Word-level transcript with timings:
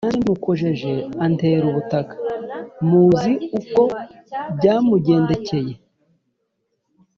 nanjye 0.03 0.17
mbimukojeje 0.19 0.91
antera 1.25 1.63
ubutaka; 1.71 2.15
muzi 2.89 3.31
uko 3.59 3.81
byamugendekeye! 4.57 5.73